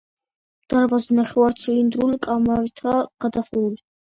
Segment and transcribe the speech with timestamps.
[0.73, 3.81] დარბაზი ნახევარცილინდრული კამარითაა გადახურული.